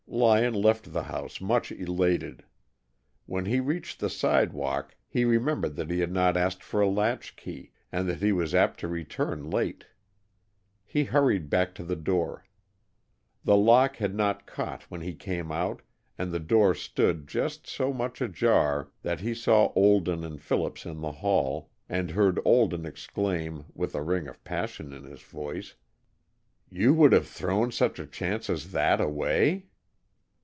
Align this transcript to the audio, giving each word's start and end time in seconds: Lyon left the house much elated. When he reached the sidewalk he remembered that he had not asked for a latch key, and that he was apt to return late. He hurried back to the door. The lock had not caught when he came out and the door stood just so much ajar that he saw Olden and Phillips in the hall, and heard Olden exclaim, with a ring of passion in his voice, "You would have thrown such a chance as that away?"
Lyon 0.13 0.53
left 0.53 0.91
the 0.91 1.03
house 1.03 1.39
much 1.39 1.71
elated. 1.71 2.43
When 3.27 3.45
he 3.45 3.61
reached 3.61 4.01
the 4.01 4.09
sidewalk 4.09 4.93
he 5.07 5.23
remembered 5.23 5.77
that 5.77 5.89
he 5.89 6.01
had 6.01 6.11
not 6.11 6.35
asked 6.35 6.61
for 6.63 6.81
a 6.81 6.87
latch 6.87 7.37
key, 7.37 7.71
and 7.93 8.09
that 8.09 8.21
he 8.21 8.33
was 8.33 8.53
apt 8.53 8.77
to 8.81 8.89
return 8.89 9.49
late. 9.49 9.85
He 10.85 11.05
hurried 11.05 11.49
back 11.49 11.73
to 11.75 11.83
the 11.85 11.95
door. 11.95 12.45
The 13.45 13.55
lock 13.55 13.95
had 13.95 14.13
not 14.13 14.45
caught 14.45 14.83
when 14.91 14.99
he 14.99 15.13
came 15.13 15.49
out 15.49 15.81
and 16.17 16.33
the 16.33 16.39
door 16.41 16.75
stood 16.75 17.25
just 17.25 17.65
so 17.65 17.93
much 17.93 18.19
ajar 18.19 18.91
that 19.03 19.21
he 19.21 19.33
saw 19.33 19.71
Olden 19.77 20.25
and 20.25 20.41
Phillips 20.41 20.85
in 20.85 20.99
the 20.99 21.13
hall, 21.13 21.69
and 21.87 22.11
heard 22.11 22.37
Olden 22.43 22.85
exclaim, 22.85 23.63
with 23.73 23.95
a 23.95 24.03
ring 24.03 24.27
of 24.27 24.43
passion 24.43 24.91
in 24.91 25.05
his 25.05 25.21
voice, 25.21 25.75
"You 26.69 26.93
would 26.95 27.13
have 27.13 27.29
thrown 27.29 27.71
such 27.71 27.97
a 27.97 28.05
chance 28.05 28.49
as 28.49 28.73
that 28.73 28.99
away?" 28.99 29.67